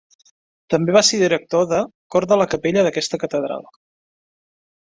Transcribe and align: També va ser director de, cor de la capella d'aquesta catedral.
També 0.73 0.95
va 0.95 1.03
ser 1.09 1.19
director 1.23 1.67
de, 1.73 1.83
cor 2.15 2.27
de 2.31 2.39
la 2.43 2.49
capella 2.57 2.87
d'aquesta 2.89 3.23
catedral. 3.25 3.73